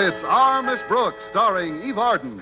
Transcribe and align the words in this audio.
it's 0.00 0.22
Our 0.22 0.62
Miss 0.62 0.80
Brooks, 0.88 1.26
starring 1.26 1.82
Eve 1.82 1.98
Arden. 1.98 2.38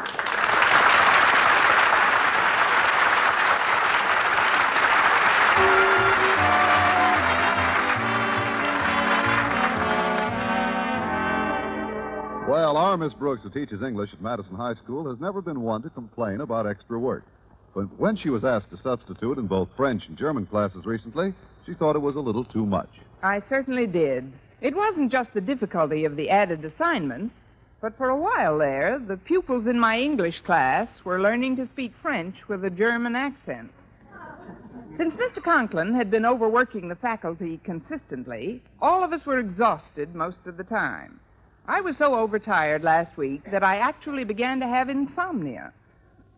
Well, 12.48 12.76
our 12.76 12.96
Miss 12.96 13.12
Brooks, 13.14 13.42
who 13.42 13.50
teaches 13.50 13.82
English 13.82 14.12
at 14.12 14.22
Madison 14.22 14.54
High 14.54 14.74
School, 14.74 15.10
has 15.10 15.18
never 15.18 15.42
been 15.42 15.60
one 15.60 15.82
to 15.82 15.90
complain 15.90 16.40
about 16.40 16.66
extra 16.66 16.96
work. 16.96 17.24
But 17.74 17.86
when 17.98 18.14
she 18.14 18.30
was 18.30 18.44
asked 18.44 18.70
to 18.70 18.76
substitute 18.76 19.36
in 19.36 19.48
both 19.48 19.68
French 19.76 20.06
and 20.06 20.16
German 20.16 20.46
classes 20.46 20.86
recently, 20.86 21.34
she 21.66 21.74
thought 21.74 21.96
it 21.96 22.00
was 22.02 22.14
a 22.14 22.20
little 22.20 22.44
too 22.44 22.64
much. 22.64 22.90
I 23.24 23.40
certainly 23.48 23.88
did. 23.88 24.32
It 24.60 24.76
wasn't 24.76 25.10
just 25.10 25.34
the 25.34 25.40
difficulty 25.40 26.04
of 26.04 26.16
the 26.16 26.30
added 26.30 26.64
assignments, 26.64 27.34
but 27.80 27.96
for 27.96 28.08
a 28.08 28.16
while 28.16 28.58
there, 28.58 28.98
the 28.98 29.16
pupils 29.16 29.66
in 29.66 29.78
my 29.78 29.98
English 29.98 30.40
class 30.40 31.04
were 31.04 31.20
learning 31.20 31.56
to 31.56 31.66
speak 31.66 31.92
French 32.02 32.48
with 32.48 32.64
a 32.64 32.70
German 32.70 33.14
accent. 33.14 33.70
Since 34.96 35.14
Mr. 35.14 35.40
Conklin 35.42 35.94
had 35.94 36.10
been 36.10 36.26
overworking 36.26 36.88
the 36.88 36.96
faculty 36.96 37.60
consistently, 37.62 38.60
all 38.82 39.04
of 39.04 39.12
us 39.12 39.24
were 39.24 39.38
exhausted 39.38 40.14
most 40.14 40.38
of 40.46 40.56
the 40.56 40.64
time. 40.64 41.20
I 41.68 41.80
was 41.80 41.96
so 41.96 42.16
overtired 42.16 42.82
last 42.82 43.16
week 43.16 43.48
that 43.50 43.62
I 43.62 43.76
actually 43.76 44.24
began 44.24 44.58
to 44.60 44.66
have 44.66 44.88
insomnia. 44.88 45.72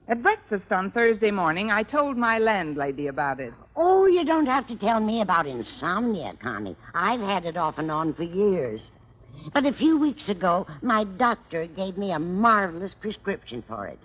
At 0.08 0.22
breakfast 0.22 0.72
on 0.72 0.90
Thursday 0.90 1.30
morning, 1.30 1.70
I 1.70 1.84
told 1.84 2.16
my 2.16 2.38
landlady 2.38 3.06
about 3.06 3.38
it. 3.38 3.54
Oh, 3.76 4.06
you 4.06 4.24
don't 4.24 4.46
have 4.46 4.66
to 4.66 4.76
tell 4.76 4.98
me 4.98 5.22
about 5.22 5.46
insomnia, 5.46 6.34
Connie. 6.42 6.76
I've 6.92 7.20
had 7.20 7.46
it 7.46 7.56
off 7.56 7.78
and 7.78 7.90
on 7.90 8.12
for 8.12 8.24
years. 8.24 8.82
But 9.52 9.66
a 9.66 9.72
few 9.72 9.98
weeks 9.98 10.28
ago, 10.28 10.66
my 10.82 11.04
doctor 11.04 11.66
gave 11.66 11.96
me 11.96 12.12
a 12.12 12.18
marvelous 12.18 12.94
prescription 13.00 13.64
for 13.66 13.86
it. 13.86 13.98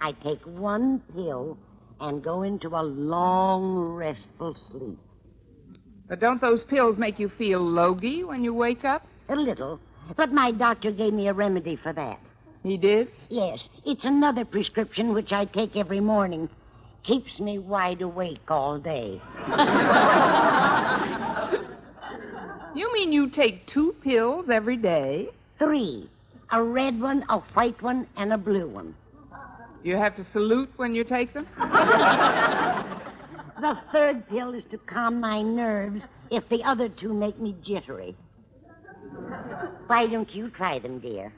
I 0.00 0.12
take 0.12 0.42
one 0.44 1.02
pill 1.14 1.58
and 2.00 2.22
go 2.22 2.42
into 2.42 2.68
a 2.68 2.82
long, 2.82 3.76
restful 3.94 4.54
sleep. 4.54 4.98
But 6.08 6.20
don't 6.20 6.40
those 6.40 6.64
pills 6.64 6.96
make 6.96 7.18
you 7.18 7.28
feel 7.36 7.60
logy 7.60 8.24
when 8.24 8.42
you 8.42 8.54
wake 8.54 8.84
up? 8.84 9.06
A 9.28 9.36
little. 9.36 9.78
But 10.16 10.32
my 10.32 10.52
doctor 10.52 10.90
gave 10.90 11.12
me 11.12 11.28
a 11.28 11.34
remedy 11.34 11.76
for 11.76 11.92
that. 11.92 12.18
He 12.62 12.76
did? 12.76 13.08
Yes, 13.28 13.68
it's 13.84 14.04
another 14.04 14.44
prescription 14.44 15.12
which 15.12 15.32
I 15.32 15.44
take 15.44 15.76
every 15.76 16.00
morning. 16.00 16.48
Keeps 17.04 17.38
me 17.40 17.58
wide 17.58 18.02
awake 18.02 18.50
all 18.50 18.78
day. 18.78 19.20
You 22.78 22.92
mean 22.92 23.12
you 23.12 23.28
take 23.28 23.66
two 23.66 23.92
pills 24.04 24.46
every 24.48 24.76
day? 24.76 25.30
Three. 25.58 26.08
A 26.52 26.62
red 26.62 27.00
one, 27.00 27.24
a 27.28 27.38
white 27.38 27.82
one, 27.82 28.06
and 28.16 28.32
a 28.32 28.38
blue 28.38 28.68
one. 28.68 28.94
You 29.82 29.96
have 29.96 30.14
to 30.14 30.24
salute 30.32 30.70
when 30.76 30.94
you 30.94 31.02
take 31.02 31.34
them? 31.34 31.46
The 33.60 33.76
third 33.90 34.28
pill 34.28 34.54
is 34.54 34.62
to 34.70 34.78
calm 34.78 35.18
my 35.18 35.42
nerves 35.42 36.02
if 36.30 36.48
the 36.48 36.62
other 36.62 36.88
two 36.88 37.12
make 37.12 37.40
me 37.40 37.56
jittery. 37.60 38.14
Why 39.88 40.06
don't 40.06 40.32
you 40.32 40.48
try 40.50 40.78
them, 40.78 41.00
dear? 41.00 41.32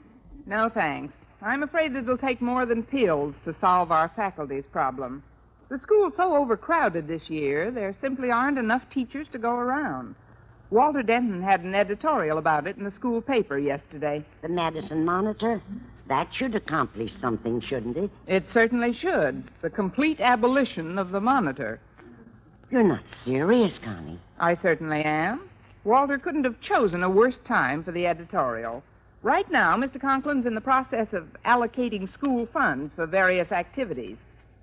No, 0.45 0.69
thanks. 0.71 1.15
I'm 1.41 1.63
afraid 1.63 1.95
it'll 1.95 2.19
take 2.19 2.39
more 2.39 2.67
than 2.67 2.83
pills 2.83 3.33
to 3.45 3.55
solve 3.59 3.91
our 3.91 4.11
faculty's 4.15 4.67
problem. 4.71 5.23
The 5.69 5.79
school's 5.79 6.13
so 6.15 6.35
overcrowded 6.35 7.07
this 7.07 7.27
year, 7.27 7.71
there 7.71 7.95
simply 7.99 8.29
aren't 8.29 8.59
enough 8.59 8.83
teachers 8.91 9.25
to 9.31 9.39
go 9.39 9.49
around. 9.49 10.13
Walter 10.71 11.03
Denton 11.03 11.43
had 11.43 11.65
an 11.65 11.75
editorial 11.75 12.37
about 12.37 12.65
it 12.65 12.77
in 12.77 12.85
the 12.85 12.91
school 12.91 13.21
paper 13.21 13.59
yesterday. 13.59 14.23
The 14.41 14.47
Madison 14.47 15.03
Monitor? 15.03 15.61
That 16.07 16.33
should 16.33 16.55
accomplish 16.55 17.11
something, 17.19 17.59
shouldn't 17.59 17.97
it? 17.97 18.09
It 18.25 18.45
certainly 18.53 18.93
should. 18.93 19.43
The 19.61 19.69
complete 19.69 20.21
abolition 20.21 20.97
of 20.97 21.11
the 21.11 21.19
monitor. 21.19 21.81
You're 22.69 22.83
not 22.83 23.03
serious, 23.09 23.79
Connie. 23.79 24.17
I 24.39 24.55
certainly 24.55 25.03
am. 25.03 25.49
Walter 25.83 26.17
couldn't 26.17 26.45
have 26.45 26.61
chosen 26.61 27.03
a 27.03 27.09
worse 27.09 27.37
time 27.43 27.83
for 27.83 27.91
the 27.91 28.07
editorial. 28.07 28.81
Right 29.23 29.49
now, 29.51 29.75
Mr. 29.75 29.99
Conklin's 29.99 30.45
in 30.45 30.55
the 30.55 30.61
process 30.61 31.11
of 31.11 31.27
allocating 31.45 32.11
school 32.11 32.47
funds 32.53 32.93
for 32.95 33.05
various 33.05 33.51
activities. 33.51 34.17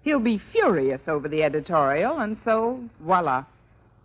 He'll 0.04 0.20
be 0.20 0.38
furious 0.38 1.02
over 1.06 1.28
the 1.28 1.42
editorial, 1.42 2.20
and 2.20 2.38
so, 2.38 2.82
voila. 3.00 3.44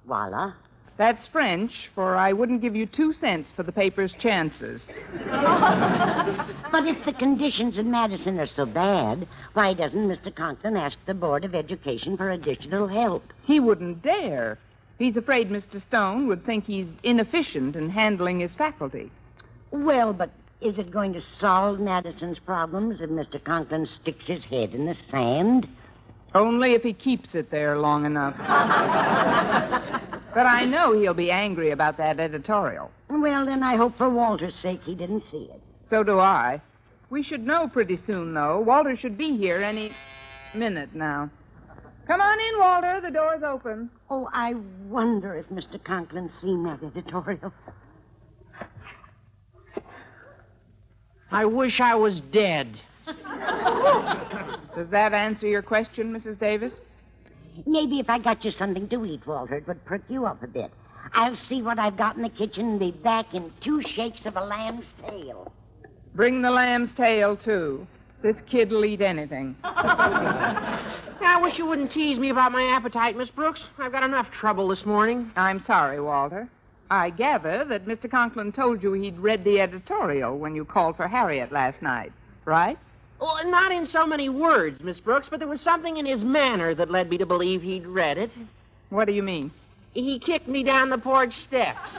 Voila. 0.06 0.52
That's 0.98 1.26
French, 1.28 1.90
for 1.96 2.16
I 2.16 2.34
wouldn't 2.34 2.62
give 2.62 2.76
you 2.76 2.86
two 2.86 3.14
cents 3.14 3.52
for 3.56 3.64
the 3.64 3.72
paper's 3.72 4.14
chances. 4.14 4.88
But 6.72 6.88
if 6.88 7.06
the 7.06 7.14
conditions 7.14 7.78
in 7.78 7.92
Madison 7.92 8.40
are 8.40 8.48
so 8.48 8.66
bad, 8.66 9.28
why 9.54 9.76
doesn't 9.76 10.08
Mr. 10.08 10.34
Conklin 10.34 10.76
ask 10.76 10.98
the 11.06 11.14
Board 11.14 11.46
of 11.46 11.54
Education 11.54 12.18
for 12.18 12.32
additional 12.32 12.88
help? 12.88 13.22
He 13.44 13.60
wouldn't 13.60 14.02
dare. 14.02 14.58
He's 14.98 15.16
afraid 15.16 15.52
Mr. 15.52 15.80
Stone 15.80 16.28
would 16.28 16.44
think 16.46 16.66
he's 16.66 16.88
inefficient 17.04 17.76
in 17.76 17.92
handling 17.92 18.40
his 18.40 18.56
faculty. 18.56 19.12
Well, 19.70 20.14
but 20.14 20.32
is 20.62 20.80
it 20.80 20.90
going 20.90 21.14
to 21.14 21.22
solve 21.22 21.80
Madison's 21.80 22.40
problems 22.40 23.02
if 23.02 23.12
Mr. 23.12 23.44
Conklin 23.44 23.86
sticks 23.86 24.26
his 24.26 24.46
head 24.46 24.74
in 24.74 24.88
the 24.88 24.96
sand? 24.96 25.68
Only 26.34 26.74
if 26.74 26.82
he 26.82 26.94
keeps 26.94 27.36
it 27.36 27.52
there 27.52 27.78
long 27.78 28.06
enough. 28.08 28.36
but 30.34 30.46
I 30.46 30.66
know 30.66 30.98
he'll 30.98 31.14
be 31.14 31.32
angry 31.32 31.72
about 31.72 31.98
that 31.98 32.20
editorial. 32.20 32.92
Well, 33.10 33.46
then 33.46 33.64
I 33.64 33.76
hope 33.76 33.98
for 33.98 34.10
Walter's 34.10 34.56
sake 34.56 34.82
he 34.84 34.96
didn't 34.96 35.22
see 35.22 35.50
it. 35.54 35.62
So 35.90 36.04
do 36.04 36.20
I. 36.20 36.62
We 37.10 37.24
should 37.24 37.46
know 37.46 37.68
pretty 37.68 37.98
soon, 37.98 38.34
though. 38.34 38.60
Walter 38.60 38.98
should 38.98 39.18
be 39.18 39.38
here 39.38 39.62
any 39.62 39.96
minute 40.56 40.96
now. 40.96 41.30
Come 42.08 42.20
on 42.20 42.40
in, 42.40 42.60
Walter. 42.60 43.00
The 43.02 43.12
door's 43.12 43.44
open. 43.44 43.90
Oh, 44.10 44.30
I 44.34 44.56
wonder 44.88 45.36
if 45.36 45.48
Mr. 45.48 45.80
Conklin's 45.82 46.34
seen 46.42 46.64
that 46.64 46.84
editorial. 46.84 47.54
I 51.32 51.46
wish 51.46 51.80
I 51.80 51.96
was 51.96 52.22
dead. 52.22 52.80
Does 53.06 54.90
that 54.90 55.14
answer 55.14 55.48
your 55.48 55.62
question, 55.62 56.12
Mrs. 56.14 56.40
Davis? 56.40 56.74
Maybe 57.66 58.00
if 58.00 58.10
I 58.10 58.20
got 58.20 58.44
you 58.44 58.52
something 58.52 58.88
to 58.90 59.06
eat, 59.06 59.26
Walter, 59.26 59.56
it 59.56 59.68
would 59.68 59.84
perk 59.86 60.02
you 60.10 60.26
up 60.26 60.42
a 60.44 60.48
bit. 60.48 60.72
I'll 61.14 61.36
see 61.36 61.62
what 61.62 61.80
I've 61.80 61.98
got 61.98 62.16
in 62.16 62.24
the 62.24 62.30
kitchen 62.30 62.72
and 62.72 62.80
be 62.80 62.92
back 62.92 63.34
in 63.34 63.52
two 63.62 63.82
shakes 63.82 64.26
of 64.26 64.36
a 64.36 64.44
lamb's 64.44 64.86
tail. 65.08 65.52
Bring 66.16 66.42
the 66.42 66.50
lamb's 66.50 66.94
tail, 66.94 67.36
too. 67.36 67.86
This 68.22 68.42
kid'll 68.42 68.86
eat 68.86 69.02
anything. 69.02 69.56
I 69.64 71.40
wish 71.42 71.58
you 71.58 71.66
wouldn't 71.66 71.92
tease 71.92 72.18
me 72.18 72.30
about 72.30 72.52
my 72.52 72.64
appetite, 72.64 73.18
Miss 73.18 73.30
Brooks. 73.30 73.62
I've 73.78 73.92
got 73.92 74.04
enough 74.04 74.32
trouble 74.32 74.68
this 74.70 74.86
morning. 74.86 75.32
I'm 75.36 75.60
sorry, 75.66 76.00
Walter. 76.00 76.48
I 76.90 77.10
gather 77.10 77.66
that 77.66 77.86
Mr. 77.86 78.10
Conklin 78.10 78.52
told 78.52 78.84
you 78.84 78.94
he'd 78.94 79.18
read 79.18 79.44
the 79.44 79.60
editorial 79.60 80.38
when 80.38 80.56
you 80.56 80.64
called 80.64 80.96
for 80.96 81.08
Harriet 81.08 81.52
last 81.52 81.82
night, 81.82 82.14
right? 82.46 82.78
Well, 83.20 83.38
not 83.50 83.72
in 83.72 83.86
so 83.86 84.06
many 84.06 84.30
words, 84.30 84.82
Miss 84.82 85.00
Brooks, 85.00 85.28
but 85.30 85.40
there 85.40 85.48
was 85.48 85.62
something 85.62 85.98
in 85.98 86.06
his 86.06 86.24
manner 86.24 86.76
that 86.76 86.92
led 86.92 87.10
me 87.10 87.18
to 87.18 87.26
believe 87.26 87.62
he'd 87.62 87.88
read 87.88 88.18
it. 88.18 88.32
What 88.90 89.06
do 89.06 89.14
you 89.14 89.24
mean? 89.24 89.52
He 89.94 90.20
kicked 90.20 90.48
me 90.48 90.64
down 90.64 90.90
the 90.90 90.98
porch 90.98 91.34
steps. 91.38 91.94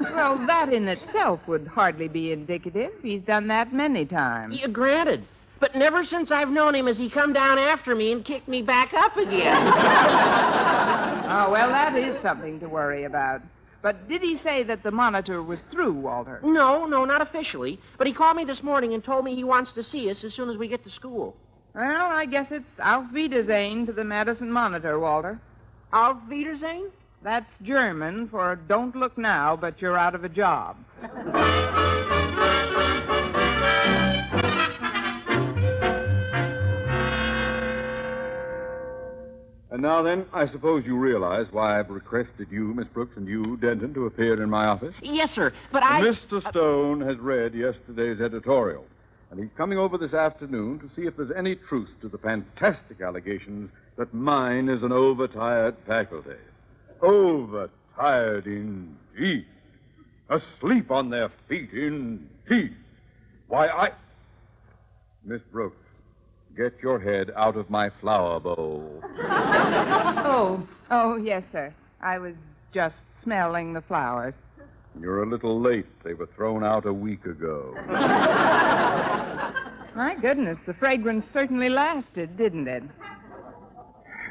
Well, 0.00 0.38
that 0.46 0.72
in 0.72 0.88
itself 0.88 1.40
would 1.46 1.66
hardly 1.66 2.08
be 2.08 2.32
indicative. 2.32 2.92
He's 3.02 3.22
done 3.22 3.48
that 3.48 3.72
many 3.72 4.06
times. 4.06 4.58
Yeah, 4.60 4.68
granted. 4.68 5.24
But 5.58 5.74
never 5.74 6.04
since 6.04 6.30
I've 6.30 6.48
known 6.50 6.74
him 6.74 6.86
has 6.86 6.98
he 6.98 7.10
come 7.10 7.32
down 7.32 7.58
after 7.58 7.94
me 7.94 8.12
and 8.12 8.24
kicked 8.24 8.48
me 8.48 8.62
back 8.62 8.92
up 8.94 9.16
again. 9.16 9.72
Oh, 11.28 11.50
well, 11.50 11.68
that 11.70 11.96
is 11.96 12.22
something 12.22 12.60
to 12.60 12.68
worry 12.68 13.02
about. 13.02 13.42
But 13.86 14.08
did 14.08 14.20
he 14.20 14.36
say 14.42 14.64
that 14.64 14.82
the 14.82 14.90
monitor 14.90 15.44
was 15.44 15.60
through, 15.70 15.92
Walter? 15.92 16.40
no, 16.42 16.86
no, 16.86 17.04
not 17.04 17.22
officially. 17.22 17.78
But 17.98 18.08
he 18.08 18.12
called 18.12 18.36
me 18.36 18.44
this 18.44 18.60
morning 18.60 18.94
and 18.94 19.04
told 19.04 19.24
me 19.24 19.36
he 19.36 19.44
wants 19.44 19.70
to 19.74 19.84
see 19.84 20.10
us 20.10 20.24
as 20.24 20.34
soon 20.34 20.50
as 20.50 20.56
we 20.56 20.66
get 20.66 20.82
to 20.82 20.90
school. 20.90 21.36
Well, 21.72 22.10
I 22.10 22.26
guess 22.26 22.48
it's 22.50 22.66
Auf 22.82 23.04
Wiedersehen 23.12 23.86
to 23.86 23.92
the 23.92 24.02
Madison 24.02 24.50
Monitor, 24.50 24.98
Walter. 24.98 25.40
Auf 25.92 26.16
Wiedersehen? 26.28 26.90
That's 27.22 27.52
German 27.62 28.26
for 28.28 28.56
don't 28.56 28.96
look 28.96 29.16
now, 29.16 29.54
but 29.54 29.80
you're 29.80 29.96
out 29.96 30.16
of 30.16 30.24
a 30.24 30.28
job. 30.28 30.78
And 39.76 39.82
now 39.82 40.00
then, 40.02 40.24
I 40.32 40.46
suppose 40.46 40.86
you 40.86 40.96
realize 40.96 41.48
why 41.50 41.78
I've 41.78 41.90
requested 41.90 42.48
you, 42.50 42.72
Miss 42.72 42.86
Brooks, 42.88 43.14
and 43.18 43.28
you, 43.28 43.58
Denton, 43.58 43.92
to 43.92 44.06
appear 44.06 44.42
in 44.42 44.48
my 44.48 44.64
office? 44.64 44.94
Yes, 45.02 45.30
sir. 45.30 45.52
But 45.70 45.82
I. 45.82 46.00
Mr. 46.00 46.40
Stone 46.48 47.02
has 47.02 47.18
read 47.18 47.52
yesterday's 47.52 48.22
editorial, 48.22 48.86
and 49.30 49.38
he's 49.38 49.50
coming 49.54 49.76
over 49.76 49.98
this 49.98 50.14
afternoon 50.14 50.78
to 50.78 50.88
see 50.96 51.06
if 51.06 51.14
there's 51.18 51.30
any 51.36 51.56
truth 51.56 51.90
to 52.00 52.08
the 52.08 52.16
fantastic 52.16 53.02
allegations 53.02 53.70
that 53.98 54.14
mine 54.14 54.70
is 54.70 54.82
an 54.82 54.92
overtired 54.92 55.76
faculty. 55.86 56.40
Overtired 57.02 58.46
indeed. 58.46 59.44
Asleep 60.30 60.90
on 60.90 61.10
their 61.10 61.30
feet, 61.50 61.68
indeed. 61.74 62.74
Why, 63.48 63.68
I. 63.68 63.90
Miss 65.22 65.42
Brooks, 65.52 65.85
get 66.56 66.74
your 66.82 66.98
head 66.98 67.30
out 67.36 67.56
of 67.56 67.68
my 67.70 67.90
flower 68.00 68.40
bowl. 68.40 69.02
Oh, 70.28 70.66
oh, 70.90 71.16
yes, 71.16 71.44
sir. 71.52 71.72
I 72.00 72.18
was 72.18 72.34
just 72.74 72.96
smelling 73.14 73.72
the 73.72 73.80
flowers. 73.80 74.34
You're 75.00 75.22
a 75.22 75.28
little 75.28 75.60
late. 75.60 75.86
They 76.02 76.14
were 76.14 76.28
thrown 76.34 76.64
out 76.64 76.84
a 76.84 76.92
week 76.92 77.24
ago. 77.26 77.74
My 79.94 80.16
goodness, 80.20 80.58
the 80.66 80.74
fragrance 80.74 81.24
certainly 81.32 81.68
lasted, 81.68 82.36
didn't 82.36 82.66
it? 82.68 82.82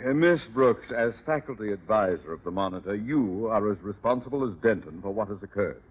Uh, 0.05 0.13
Miss 0.13 0.41
Brooks, 0.53 0.91
as 0.95 1.13
faculty 1.25 1.71
advisor 1.71 2.33
of 2.33 2.43
the 2.43 2.51
Monitor, 2.51 2.95
you 2.95 3.47
are 3.47 3.71
as 3.71 3.77
responsible 3.81 4.47
as 4.47 4.55
Denton 4.61 5.01
for 5.01 5.11
what 5.11 5.29
has 5.29 5.41
occurred. 5.41 5.81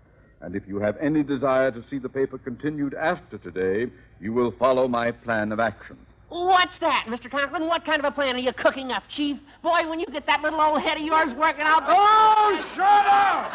And 0.42 0.54
if 0.54 0.62
you 0.68 0.78
have 0.78 0.96
any 1.00 1.22
desire 1.22 1.70
to 1.70 1.82
see 1.88 1.98
the 1.98 2.08
paper 2.08 2.38
continued 2.38 2.94
after 2.94 3.38
today, 3.38 3.90
you 4.20 4.32
will 4.32 4.52
follow 4.58 4.86
my 4.86 5.10
plan 5.10 5.50
of 5.52 5.60
action. 5.60 5.96
What's 6.28 6.78
that, 6.78 7.06
Mr. 7.08 7.30
Conklin? 7.30 7.66
What 7.66 7.84
kind 7.84 7.98
of 8.00 8.06
a 8.06 8.10
plan 8.10 8.34
are 8.36 8.40
you 8.40 8.52
cooking 8.52 8.90
up, 8.90 9.04
Chief? 9.08 9.38
Boy, 9.62 9.88
when 9.88 10.00
you 10.00 10.06
get 10.06 10.26
that 10.26 10.40
little 10.42 10.60
old 10.60 10.80
head 10.80 10.96
of 10.96 11.02
yours 11.04 11.32
working, 11.36 11.64
I'll. 11.64 11.82
Oh, 11.86 12.64
shut 12.74 13.06
up! 13.06 13.50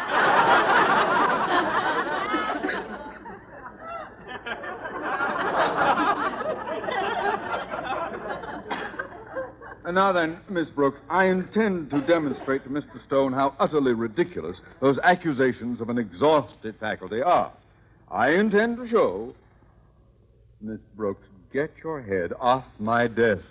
And 9.90 9.94
now 9.96 10.12
then, 10.12 10.38
Miss 10.48 10.68
Brooks, 10.68 11.00
I 11.08 11.24
intend 11.24 11.90
to 11.90 12.00
demonstrate 12.02 12.62
to 12.62 12.70
Mr. 12.70 13.02
Stone 13.06 13.32
how 13.32 13.56
utterly 13.58 13.92
ridiculous 13.92 14.56
those 14.80 14.98
accusations 15.02 15.80
of 15.80 15.88
an 15.88 15.98
exhausted 15.98 16.76
faculty 16.78 17.20
are. 17.22 17.50
I 18.08 18.30
intend 18.34 18.76
to 18.76 18.88
show. 18.88 19.34
Miss 20.60 20.78
Brooks, 20.96 21.26
get 21.52 21.70
your 21.82 22.02
head 22.02 22.32
off 22.38 22.64
my 22.78 23.06
desk. 23.06 23.44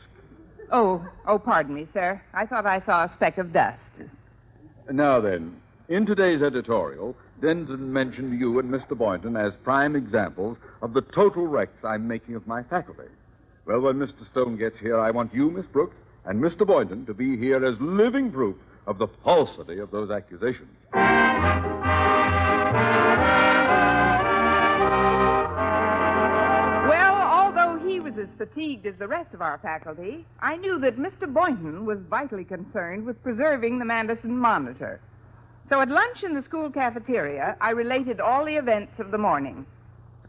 Oh, 0.71 1.05
oh, 1.27 1.39
pardon 1.39 1.75
me, 1.75 1.87
sir. 1.93 2.21
I 2.33 2.45
thought 2.45 2.65
I 2.65 2.81
saw 2.81 3.05
a 3.05 3.13
speck 3.13 3.37
of 3.37 3.51
dust. 3.51 3.79
Now 4.91 5.19
then, 5.19 5.55
in 5.87 6.05
today's 6.05 6.41
editorial, 6.41 7.15
Denton 7.41 7.91
mentioned 7.91 8.39
you 8.39 8.59
and 8.59 8.69
Mr. 8.69 8.97
Boynton 8.97 9.35
as 9.35 9.53
prime 9.63 9.95
examples 9.95 10.57
of 10.81 10.93
the 10.93 11.01
total 11.01 11.47
wrecks 11.47 11.83
I'm 11.83 12.07
making 12.07 12.35
of 12.35 12.45
my 12.47 12.63
faculty. 12.63 13.09
Well, 13.65 13.81
when 13.81 13.95
Mr. 13.95 14.29
Stone 14.31 14.57
gets 14.57 14.77
here, 14.79 14.99
I 14.99 15.11
want 15.11 15.33
you, 15.33 15.49
Miss 15.49 15.65
Brooks, 15.67 15.95
and 16.25 16.41
Mr. 16.41 16.65
Boynton 16.65 17.05
to 17.05 17.13
be 17.13 17.37
here 17.37 17.63
as 17.65 17.75
living 17.79 18.31
proof 18.31 18.55
of 18.87 18.97
the 18.97 19.07
falsity 19.23 19.79
of 19.79 19.91
those 19.91 20.09
accusations. 20.11 20.69
As 28.19 28.27
fatigued 28.37 28.85
as 28.85 28.95
the 28.99 29.07
rest 29.07 29.33
of 29.33 29.41
our 29.41 29.57
faculty, 29.59 30.25
I 30.41 30.57
knew 30.57 30.77
that 30.79 30.97
Mr. 30.97 31.31
Boynton 31.31 31.85
was 31.85 31.99
vitally 32.09 32.43
concerned 32.43 33.05
with 33.05 33.23
preserving 33.23 33.79
the 33.79 33.85
Madison 33.85 34.37
Monitor. 34.37 34.99
So 35.69 35.79
at 35.79 35.87
lunch 35.87 36.23
in 36.23 36.33
the 36.33 36.43
school 36.43 36.69
cafeteria, 36.69 37.55
I 37.61 37.69
related 37.69 38.19
all 38.19 38.43
the 38.43 38.57
events 38.57 38.99
of 38.99 39.11
the 39.11 39.17
morning. 39.17 39.65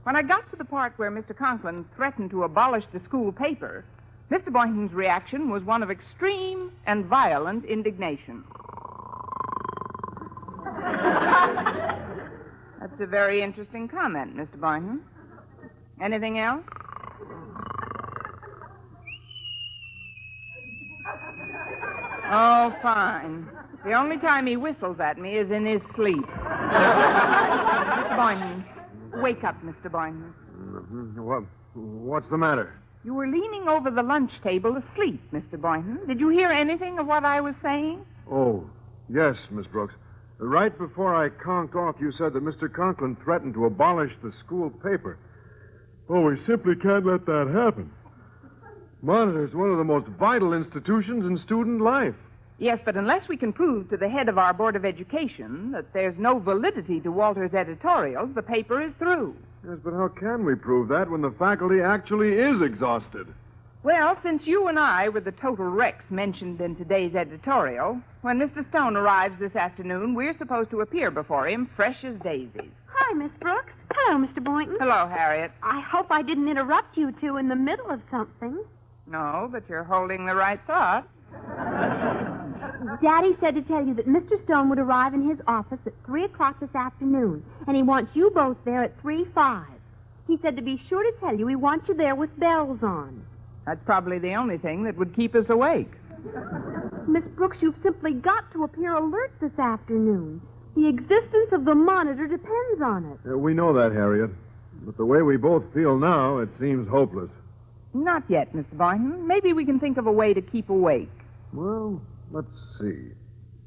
When 0.05 0.15
I 0.15 0.23
got 0.23 0.49
to 0.51 0.57
the 0.57 0.65
part 0.65 0.93
where 0.99 1.11
Mr. 1.11 1.37
Conklin 1.37 1.85
threatened 1.97 2.31
to 2.31 2.45
abolish 2.45 2.85
the 2.93 3.01
school 3.01 3.33
paper, 3.33 3.85
Mr. 4.31 4.53
Boynton's 4.53 4.93
reaction 4.93 5.51
was 5.51 5.65
one 5.65 5.83
of 5.83 5.91
extreme 5.91 6.71
and 6.87 7.07
violent 7.07 7.65
indignation. 7.65 8.45
That's 12.79 13.01
a 13.01 13.07
very 13.07 13.43
interesting 13.43 13.89
comment, 13.89 14.37
Mr. 14.37 14.61
Boynton. 14.61 15.03
Anything 16.01 16.39
else? 16.39 16.63
Oh, 22.31 22.75
fine. 22.81 23.49
The 23.85 23.93
only 23.93 24.19
time 24.19 24.47
he 24.47 24.57
whistles 24.57 25.01
at 25.01 25.19
me 25.19 25.37
is 25.37 25.51
in 25.51 25.67
his 25.67 25.81
sleep. 25.97 26.25
Mr. 26.25 28.17
Boynton. 28.17 28.65
Wake 29.23 29.43
up, 29.43 29.57
Mr. 29.65 29.91
Boynton. 29.91 30.33
Mm-hmm. 30.57 31.23
What, 31.23 31.43
what's 31.75 32.29
the 32.31 32.39
matter? 32.39 32.79
You 33.05 33.15
were 33.15 33.27
leaning 33.27 33.67
over 33.67 33.91
the 33.91 34.03
lunch 34.03 34.31
table 34.45 34.77
asleep, 34.77 35.21
Mr. 35.33 35.61
Boynton. 35.61 36.07
Did 36.07 36.21
you 36.21 36.29
hear 36.29 36.51
anything 36.51 36.99
of 36.99 37.07
what 37.07 37.25
I 37.25 37.41
was 37.41 37.55
saying? 37.63 38.05
Oh, 38.31 38.69
yes, 39.09 39.37
Miss 39.51 39.67
Brooks. 39.67 39.95
Right 40.39 40.77
before 40.79 41.17
I 41.17 41.31
conked 41.31 41.75
off, 41.75 41.97
you 42.01 42.13
said 42.13 42.35
that 42.35 42.45
Mr. 42.45 42.73
Conklin 42.73 43.17
threatened 43.25 43.55
to 43.55 43.65
abolish 43.65 44.13
the 44.23 44.33
school 44.45 44.71
paper. 44.71 45.19
Oh, 46.09 46.21
we 46.23 46.39
simply 46.45 46.77
can't 46.77 47.07
let 47.07 47.27
that 47.27 47.51
happen. 47.53 47.91
Monitor's 49.03 49.51
is 49.51 49.57
one 49.57 49.71
of 49.71 49.79
the 49.79 49.85
most 49.85 50.07
vital 50.19 50.53
institutions 50.53 51.25
in 51.25 51.39
student 51.39 51.81
life. 51.81 52.15
Yes, 52.59 52.79
but 52.85 52.97
unless 52.97 53.29
we 53.29 53.39
can 53.39 53.55
prove 53.55 53.89
to 53.89 53.97
the 53.97 54.11
head 54.11 54.29
of 54.29 54.37
our 54.37 54.53
Board 54.53 54.77
of 54.77 54.85
Education 54.85 55.71
that 55.73 55.95
there's 55.95 56.19
no 56.19 56.39
validity 56.39 57.01
to 57.01 57.11
Walter's 57.11 57.55
editorials, 57.55 58.35
the 58.35 58.43
paper 58.43 58.83
is 58.83 58.93
through. 58.99 59.35
Yes, 59.67 59.79
but 59.83 59.95
how 59.95 60.09
can 60.09 60.45
we 60.45 60.55
prove 60.55 60.89
that 60.89 61.11
when 61.11 61.23
the 61.23 61.31
faculty 61.31 61.81
actually 61.81 62.35
is 62.35 62.61
exhausted? 62.61 63.27
Well, 63.83 64.19
since 64.23 64.47
you 64.47 64.69
and 64.69 64.79
I 64.79 65.09
were 65.09 65.21
the 65.21 65.33
total 65.33 65.65
wrecks 65.65 66.05
mentioned 66.11 66.61
in 66.61 66.77
today's 66.77 67.15
editorial, 67.15 67.99
when 68.21 68.39
Mr. 68.39 68.69
Stone 68.69 68.99
arrives 68.99 69.39
this 69.39 69.57
afternoon, 69.57 70.15
we're 70.15 70.37
supposed 70.37 70.69
to 70.73 70.83
appear 70.83 71.11
before 71.11 71.49
him 71.49 71.71
fresh 71.75 72.05
as 72.05 72.17
daisies. 72.17 72.71
Hi, 72.93 73.15
Miss 73.15 73.33
Brooks. 73.41 73.73
Hello, 73.95 74.23
Mr. 74.23 74.45
Boynton. 74.45 74.77
Hello, 74.79 75.09
Harriet. 75.09 75.53
I 75.63 75.81
hope 75.81 76.09
I 76.11 76.21
didn't 76.21 76.49
interrupt 76.49 76.99
you 76.99 77.11
two 77.19 77.39
in 77.39 77.49
the 77.49 77.57
middle 77.57 77.89
of 77.89 78.03
something. 78.11 78.63
No, 79.11 79.49
but 79.51 79.69
you're 79.69 79.83
holding 79.83 80.25
the 80.25 80.35
right 80.35 80.61
thought. 80.69 81.09
Daddy 83.03 83.37
said 83.41 83.55
to 83.57 83.63
tell 83.63 83.85
you 83.85 83.95
that 83.95 84.07
Mr. 84.07 84.43
Stone 84.45 84.69
would 84.71 84.79
arrive 84.79 85.15
in 85.15 85.29
his 85.29 85.39
office 85.49 85.81
at 85.85 85.93
3 86.07 86.25
o'clock 86.25 86.61
this 86.61 86.75
afternoon, 86.75 87.45
and 87.67 87.77
he 87.77 87.83
wants 87.83 88.13
you 88.15 88.31
both 88.31 88.57
there 88.65 88.85
at 88.85 89.01
3 89.01 89.25
5. 89.35 89.67
He 90.29 90.39
said 90.41 90.55
to 90.57 90.63
be 90.63 90.81
sure 90.89 91.03
to 91.03 91.13
tell 91.19 91.37
you 91.37 91.49
he 91.49 91.57
wants 91.57 91.89
you 91.89 91.95
there 91.95 92.15
with 92.15 92.39
bells 92.39 92.79
on. 92.83 93.25
That's 93.67 93.83
probably 93.85 94.21
the 94.21 94.35
only 94.35 94.59
thing 94.59 94.85
that 94.85 94.97
would 94.97 95.15
keep 95.15 95.35
us 95.35 95.51
awake. 95.51 95.91
Miss 97.09 97.27
Brooks, 97.29 97.59
you've 97.61 97.83
simply 97.83 98.13
got 98.13 98.53
to 98.53 98.63
appear 98.63 98.95
alert 98.95 99.33
this 99.41 99.59
afternoon. 99.59 100.41
The 100.77 100.87
existence 100.87 101.51
of 101.53 101.65
the 101.65 101.75
monitor 101.75 102.29
depends 102.29 102.81
on 102.83 103.07
it. 103.07 103.31
Uh, 103.33 103.37
we 103.37 103.55
know 103.55 103.73
that, 103.73 103.93
Harriet. 103.93 104.31
But 104.83 104.97
the 104.97 105.05
way 105.05 105.23
we 105.23 105.37
both 105.37 105.65
feel 105.75 105.99
now, 105.99 106.39
it 106.39 106.49
seems 106.61 106.89
hopeless. 106.89 107.31
Not 107.93 108.23
yet, 108.29 108.53
Mr. 108.55 108.73
Boynton. 108.73 109.27
Maybe 109.27 109.53
we 109.53 109.65
can 109.65 109.81
think 109.81 109.99
of 109.99 110.07
a 110.07 110.13
way 110.13 110.33
to 110.33 110.41
keep 110.41 110.71
awake. 110.71 111.11
Well, 111.53 112.01
let's 112.31 112.53
see. 112.81 113.13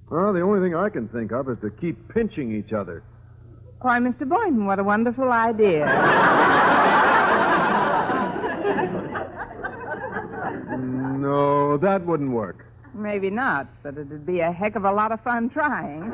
Well, 0.10 0.32
the 0.34 0.42
only 0.42 0.66
thing 0.66 0.76
I 0.76 0.90
can 0.90 1.08
think 1.10 1.32
of 1.32 1.50
is 1.50 1.58
to 1.62 1.70
keep 1.70 2.14
pinching 2.14 2.56
each 2.56 2.72
other. 2.72 3.04
Why, 3.82 4.00
Mr. 4.00 4.28
Boynton, 4.28 4.66
what 4.66 4.80
a 4.80 4.84
wonderful 4.84 5.32
idea. 5.32 5.86
No, 11.24 11.78
that 11.78 12.06
wouldn't 12.06 12.32
work. 12.32 12.66
Maybe 12.94 13.30
not, 13.30 13.68
but 13.82 13.98
it'd 13.98 14.26
be 14.26 14.42
a 14.42 14.52
heck 14.52 14.76
of 14.76 14.86
a 14.86 14.92
lot 14.92 15.12
of 15.12 15.20
fun 15.22 15.50
trying. 15.50 16.04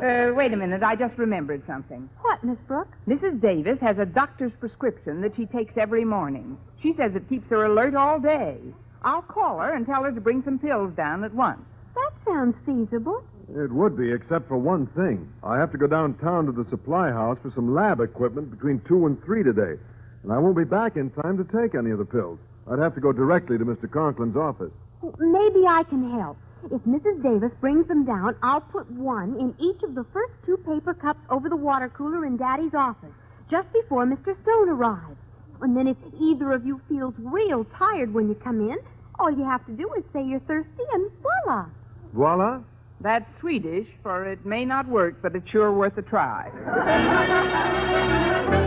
uh, 0.00 0.32
wait 0.34 0.52
a 0.52 0.56
minute, 0.56 0.82
I 0.82 0.96
just 0.96 1.18
remembered 1.18 1.62
something. 1.66 2.08
What, 2.22 2.42
Miss 2.42 2.56
Brooks? 2.66 2.96
Mrs. 3.06 3.40
Davis 3.40 3.78
has 3.80 3.98
a 3.98 4.06
doctor's 4.06 4.52
prescription 4.58 5.20
that 5.20 5.36
she 5.36 5.44
takes 5.46 5.76
every 5.76 6.04
morning. 6.04 6.56
She 6.82 6.94
says 6.96 7.14
it 7.14 7.28
keeps 7.28 7.48
her 7.50 7.66
alert 7.66 7.94
all 7.94 8.18
day. 8.18 8.56
I'll 9.02 9.22
call 9.22 9.58
her 9.58 9.74
and 9.74 9.84
tell 9.86 10.02
her 10.02 10.12
to 10.12 10.20
bring 10.20 10.42
some 10.44 10.58
pills 10.58 10.94
down 10.94 11.24
at 11.24 11.34
once. 11.34 11.60
That 11.94 12.12
sounds 12.24 12.54
feasible. 12.64 13.22
It 13.54 13.72
would 13.72 13.96
be, 13.96 14.12
except 14.12 14.48
for 14.48 14.56
one 14.56 14.86
thing. 14.88 15.28
I 15.42 15.58
have 15.58 15.72
to 15.72 15.78
go 15.78 15.86
downtown 15.88 16.46
to 16.46 16.52
the 16.52 16.64
supply 16.70 17.10
house 17.10 17.38
for 17.42 17.50
some 17.54 17.74
lab 17.74 18.00
equipment 18.00 18.50
between 18.50 18.80
2 18.86 19.06
and 19.06 19.22
3 19.24 19.42
today. 19.42 19.80
And 20.22 20.32
I 20.32 20.38
won't 20.38 20.56
be 20.56 20.64
back 20.64 20.96
in 20.96 21.10
time 21.10 21.36
to 21.38 21.44
take 21.44 21.74
any 21.74 21.90
of 21.90 21.98
the 21.98 22.04
pills. 22.04 22.38
I'd 22.70 22.78
have 22.78 22.94
to 22.94 23.00
go 23.00 23.12
directly 23.12 23.58
to 23.58 23.64
Mr. 23.64 23.88
Conklin's 23.88 24.36
office. 24.36 24.70
Maybe 25.18 25.66
I 25.66 25.82
can 25.88 26.08
help. 26.12 26.36
If 26.70 26.82
Mrs. 26.82 27.22
Davis 27.22 27.50
brings 27.60 27.88
them 27.88 28.04
down, 28.04 28.36
I'll 28.42 28.60
put 28.60 28.88
one 28.92 29.34
in 29.40 29.54
each 29.58 29.82
of 29.82 29.94
the 29.94 30.04
first 30.12 30.32
two 30.46 30.56
paper 30.58 30.94
cups 30.94 31.20
over 31.30 31.48
the 31.48 31.56
water 31.56 31.88
cooler 31.88 32.24
in 32.26 32.36
Daddy's 32.36 32.74
office, 32.74 33.10
just 33.50 33.72
before 33.72 34.06
Mr. 34.06 34.40
Stone 34.42 34.68
arrives. 34.68 35.16
And 35.62 35.76
then 35.76 35.88
if 35.88 35.96
either 36.20 36.52
of 36.52 36.64
you 36.64 36.80
feels 36.88 37.14
real 37.18 37.66
tired 37.76 38.14
when 38.14 38.28
you 38.28 38.34
come 38.36 38.60
in, 38.60 38.76
all 39.18 39.30
you 39.30 39.44
have 39.44 39.66
to 39.66 39.72
do 39.72 39.92
is 39.94 40.04
say 40.12 40.22
you're 40.24 40.40
thirsty 40.40 40.84
and 40.92 41.10
voila. 41.22 41.66
Voila. 42.12 42.60
That's 43.00 43.24
Swedish, 43.40 43.88
for 44.02 44.30
it 44.30 44.44
may 44.44 44.64
not 44.64 44.86
work, 44.86 45.16
but 45.22 45.34
it's 45.34 45.48
sure 45.50 45.72
worth 45.72 45.96
a 45.96 46.02
try. 46.02 46.50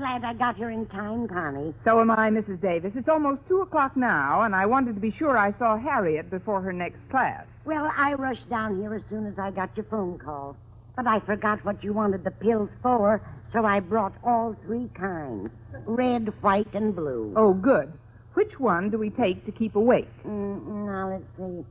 glad 0.00 0.24
I 0.24 0.32
got 0.32 0.56
here 0.56 0.70
in 0.70 0.86
time, 0.86 1.28
Connie. 1.28 1.74
So 1.84 2.00
am 2.00 2.10
I, 2.10 2.30
Mrs. 2.30 2.62
Davis. 2.62 2.92
It's 2.96 3.08
almost 3.08 3.42
two 3.46 3.60
o'clock 3.60 3.98
now, 3.98 4.42
and 4.42 4.56
I 4.56 4.64
wanted 4.64 4.94
to 4.94 5.00
be 5.00 5.10
sure 5.10 5.36
I 5.36 5.52
saw 5.58 5.76
Harriet 5.76 6.30
before 6.30 6.62
her 6.62 6.72
next 6.72 6.98
class. 7.10 7.44
Well, 7.66 7.92
I 7.94 8.14
rushed 8.14 8.48
down 8.48 8.80
here 8.80 8.94
as 8.94 9.02
soon 9.10 9.26
as 9.26 9.38
I 9.38 9.50
got 9.50 9.76
your 9.76 9.84
phone 9.90 10.18
call. 10.18 10.56
But 10.96 11.06
I 11.06 11.20
forgot 11.20 11.62
what 11.66 11.84
you 11.84 11.92
wanted 11.92 12.24
the 12.24 12.30
pills 12.30 12.70
for, 12.82 13.20
so 13.52 13.66
I 13.66 13.80
brought 13.80 14.14
all 14.24 14.56
three 14.64 14.88
kinds 14.94 15.50
red, 15.84 16.32
white, 16.42 16.72
and 16.72 16.96
blue. 16.96 17.34
Oh, 17.36 17.52
good. 17.52 17.92
Which 18.32 18.58
one 18.58 18.88
do 18.88 18.96
we 18.96 19.10
take 19.10 19.44
to 19.44 19.52
keep 19.52 19.76
awake? 19.76 20.08
Mm, 20.26 20.86
now, 20.86 21.10
let's 21.10 21.24
see. 21.36 21.66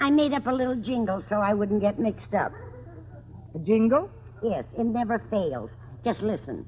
I 0.00 0.10
made 0.10 0.32
up 0.32 0.46
a 0.46 0.52
little 0.52 0.76
jingle 0.76 1.24
so 1.28 1.36
I 1.36 1.52
wouldn't 1.52 1.80
get 1.80 1.98
mixed 1.98 2.32
up. 2.32 2.52
A 3.56 3.58
jingle? 3.58 4.08
Yes, 4.40 4.64
it 4.78 4.84
never 4.84 5.18
fails. 5.30 5.70
Just 6.04 6.22
listen. 6.22 6.64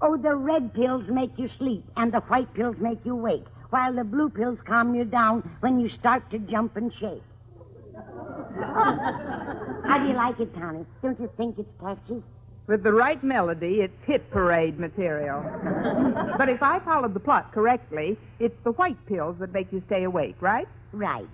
Oh, 0.00 0.16
the 0.16 0.34
red 0.34 0.74
pills 0.74 1.08
make 1.08 1.38
you 1.38 1.48
sleep, 1.48 1.84
and 1.96 2.12
the 2.12 2.20
white 2.20 2.52
pills 2.54 2.76
make 2.78 2.98
you 3.04 3.14
wake, 3.14 3.44
while 3.70 3.94
the 3.94 4.04
blue 4.04 4.28
pills 4.28 4.58
calm 4.66 4.94
you 4.94 5.04
down 5.04 5.48
when 5.60 5.80
you 5.80 5.88
start 5.88 6.30
to 6.30 6.38
jump 6.38 6.76
and 6.76 6.92
shake. 6.94 7.22
How 8.56 9.98
do 10.00 10.08
you 10.08 10.14
like 10.14 10.40
it, 10.40 10.54
Connie? 10.54 10.84
Don't 11.02 11.18
you 11.20 11.30
think 11.36 11.58
it's 11.58 11.70
catchy? 11.80 12.22
With 12.66 12.82
the 12.82 12.92
right 12.92 13.22
melody, 13.22 13.80
it's 13.82 14.04
hit 14.06 14.30
parade 14.30 14.78
material. 14.78 15.42
but 16.38 16.48
if 16.48 16.62
I 16.62 16.78
followed 16.80 17.12
the 17.12 17.20
plot 17.20 17.52
correctly, 17.52 18.16
it's 18.40 18.56
the 18.64 18.72
white 18.72 18.96
pills 19.06 19.36
that 19.40 19.52
make 19.52 19.70
you 19.70 19.82
stay 19.86 20.04
awake, 20.04 20.36
right? 20.40 20.66
Right. 20.92 21.28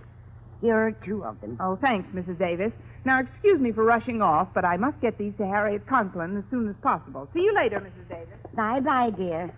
Here 0.61 0.77
are 0.77 0.93
two 0.93 1.25
of 1.25 1.41
them. 1.41 1.57
Oh, 1.61 1.77
thanks, 1.77 2.09
Mrs. 2.15 2.39
Davis. 2.39 2.73
Now, 3.05 3.21
excuse 3.21 3.61
me 3.61 3.73
for 3.73 3.85
rushing 3.85 4.21
off, 4.21 4.49
but 4.55 4.65
I 4.65 4.77
must 4.77 5.01
get 5.01 5.17
these 5.17 5.33
to 5.39 5.47
Harriet 5.47 5.87
Conklin 5.87 6.37
as 6.37 6.45
soon 6.51 6.69
as 6.69 6.77
possible. 6.83 7.29
See 7.33 7.41
you 7.41 7.55
later, 7.55 7.81
Mrs. 7.81 8.09
Davis. 8.09 8.39
Bye 8.55 8.81
bye, 8.81 9.11
dear. 9.17 9.55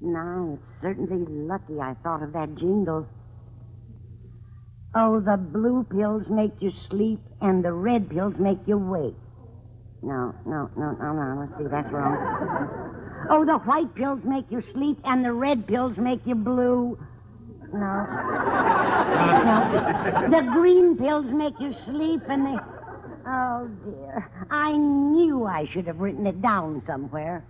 Now, 0.00 0.58
it's 0.58 0.82
certainly 0.82 1.24
lucky 1.28 1.80
I 1.80 1.94
thought 2.02 2.22
of 2.22 2.32
that 2.32 2.54
jingle. 2.56 3.06
Oh, 4.94 5.20
the 5.20 5.36
blue 5.36 5.84
pills 5.90 6.28
make 6.28 6.52
you 6.60 6.70
sleep, 6.90 7.20
and 7.40 7.64
the 7.64 7.72
red 7.72 8.10
pills 8.10 8.34
make 8.38 8.58
you 8.66 8.78
wake. 8.78 9.16
No, 10.02 10.34
no, 10.44 10.68
no, 10.76 10.92
no, 10.92 11.12
no. 11.12 11.40
Let's 11.40 11.58
see, 11.58 11.68
that's 11.70 11.90
wrong. 11.92 12.18
Oh, 13.30 13.44
the 13.44 13.58
white 13.58 13.94
pills 13.94 14.20
make 14.24 14.44
you 14.50 14.60
sleep, 14.60 14.98
and 15.04 15.24
the 15.24 15.32
red 15.32 15.66
pills 15.66 15.98
make 15.98 16.20
you 16.26 16.34
blue. 16.34 16.98
No. 17.72 18.06
No. 19.08 20.28
The 20.30 20.42
green 20.52 20.96
pills 20.96 21.26
make 21.26 21.54
you 21.60 21.74
sleep, 21.84 22.22
and 22.28 22.46
the. 22.46 22.64
Oh, 23.26 23.68
dear. 23.84 24.30
I 24.50 24.72
knew 24.72 25.44
I 25.44 25.66
should 25.66 25.86
have 25.86 26.00
written 26.00 26.26
it 26.26 26.40
down 26.40 26.82
somewhere. 26.86 27.44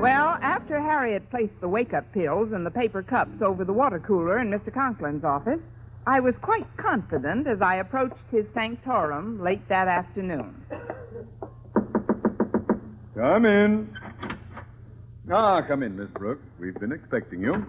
Well, 0.00 0.36
after 0.42 0.78
Harriet 0.80 1.30
placed 1.30 1.58
the 1.60 1.68
wake 1.68 1.94
up 1.94 2.12
pills 2.12 2.52
and 2.52 2.66
the 2.66 2.70
paper 2.70 3.02
cups 3.02 3.40
over 3.40 3.64
the 3.64 3.72
water 3.72 3.98
cooler 3.98 4.38
in 4.38 4.50
Mr. 4.50 4.72
Conklin's 4.72 5.24
office, 5.24 5.60
I 6.06 6.20
was 6.20 6.34
quite 6.42 6.66
confident 6.76 7.46
as 7.46 7.62
I 7.62 7.76
approached 7.76 8.20
his 8.30 8.44
sanctorum 8.52 9.42
late 9.42 9.66
that 9.68 9.88
afternoon. 9.88 10.54
Come 13.14 13.46
in. 13.46 13.96
Ah, 15.32 15.62
come 15.62 15.82
in, 15.82 15.96
Miss 15.96 16.08
Brooks. 16.10 16.42
We've 16.58 16.74
been 16.74 16.92
expecting 16.92 17.40
you. 17.40 17.64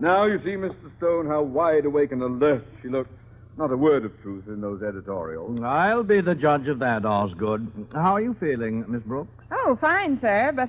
Now 0.00 0.24
you 0.26 0.38
see, 0.44 0.50
Mr. 0.50 0.96
Stone, 0.98 1.26
how 1.26 1.42
wide 1.42 1.84
awake 1.84 2.12
and 2.12 2.22
alert 2.22 2.64
she 2.82 2.88
looks. 2.88 3.10
Not 3.56 3.72
a 3.72 3.76
word 3.76 4.04
of 4.04 4.12
truth 4.22 4.44
in 4.46 4.60
those 4.60 4.82
editorials. 4.82 5.60
I'll 5.64 6.04
be 6.04 6.20
the 6.20 6.34
judge 6.34 6.68
of 6.68 6.78
that, 6.78 7.04
Osgood. 7.04 7.88
How 7.92 8.14
are 8.14 8.20
you 8.20 8.36
feeling, 8.38 8.84
Miss 8.86 9.02
Brooks? 9.02 9.30
Oh, 9.50 9.76
fine, 9.80 10.20
sir, 10.20 10.52
but 10.54 10.68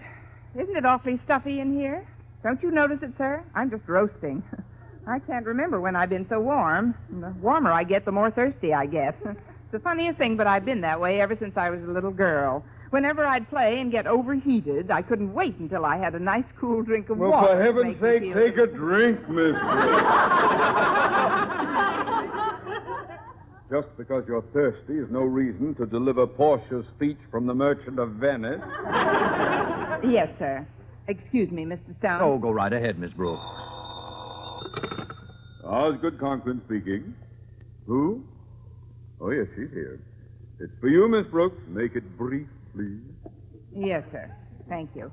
isn't 0.60 0.76
it 0.76 0.86
awfully 0.86 1.20
stuffy 1.24 1.60
in 1.60 1.78
here? 1.78 2.08
Don't 2.42 2.62
you 2.64 2.72
notice 2.72 3.00
it, 3.04 3.12
sir? 3.18 3.44
I'm 3.54 3.70
just 3.70 3.88
roasting. 3.88 4.42
I 5.08 5.20
can't 5.20 5.46
remember 5.46 5.80
when 5.80 5.96
I've 5.96 6.10
been 6.10 6.28
so 6.30 6.40
warm. 6.40 6.96
The 7.12 7.30
warmer 7.42 7.72
I 7.72 7.84
get, 7.84 8.06
the 8.06 8.12
more 8.12 8.32
thirsty 8.32 8.74
I 8.74 8.86
get. 8.86 9.16
It's 9.70 9.74
the 9.74 9.80
funniest 9.82 10.18
thing, 10.18 10.36
but 10.36 10.48
I've 10.48 10.66
been 10.66 10.82
that 10.82 11.00
way 11.00 11.22
ever 11.22 11.38
since 11.40 11.56
I 11.56 11.70
was 11.70 11.80
a 11.84 11.92
little 11.92 12.10
girl. 12.10 12.66
Whenever 12.90 13.26
I'd 13.26 13.48
play 13.50 13.80
and 13.80 13.92
get 13.92 14.08
overheated, 14.08 14.90
I 14.90 15.02
couldn't 15.04 15.34
wait 15.34 15.56
until 15.60 15.86
I 15.86 15.98
had 15.98 16.16
a 16.16 16.20
nice 16.20 16.46
cool 16.60 16.82
drink 16.82 17.10
of 17.10 17.20
Well, 17.20 17.30
water. 17.32 17.48
Well, 17.48 17.58
for 17.58 17.64
heaven's 17.64 18.00
sake, 18.02 18.22
feel 18.22 18.34
take 18.34 18.58
a 18.58 18.68
drink, 18.68 19.30
Miss 19.30 19.56
Just 23.70 23.88
because 23.98 24.24
you're 24.28 24.42
thirsty 24.52 24.98
is 24.98 25.12
no 25.12 25.20
reason 25.22 25.76
to 25.76 25.86
deliver 25.86 26.26
Portia's 26.26 26.86
speech 26.96 27.20
from 27.30 27.46
the 27.46 27.54
Merchant 27.54 28.00
of 28.00 28.14
Venice. 28.14 28.60
Yes, 30.04 30.28
sir. 30.40 30.66
Excuse 31.08 31.52
me, 31.52 31.66
Mr. 31.66 31.96
Stone. 32.00 32.20
Oh, 32.22 32.40
go 32.40 32.50
right 32.50 32.74
ahead, 32.74 32.98
Miss 32.98 33.12
Brooks. 33.12 33.44
Osgood 35.64 36.20
Conklin 36.20 36.62
speaking. 36.66 37.14
Who? 37.86 38.24
Oh, 39.22 39.30
yes, 39.30 39.46
she's 39.56 39.70
here. 39.72 40.00
It's 40.60 40.74
for 40.82 40.88
you, 40.88 41.08
Miss 41.08 41.28
Brooks. 41.28 41.62
Make 41.68 41.96
it 41.96 42.18
brief, 42.18 42.48
please. 42.76 43.00
Yes, 43.76 44.04
sir. 44.12 44.32
Thank 44.68 44.90
you. 44.96 45.12